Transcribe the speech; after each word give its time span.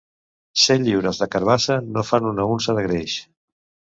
Cent 0.61 0.85
lliures 0.87 1.19
de 1.23 1.27
carabassa 1.35 1.77
no 1.97 2.05
fan 2.09 2.31
una 2.31 2.47
unça 2.55 2.77
de 2.79 2.87
greix. 2.89 3.21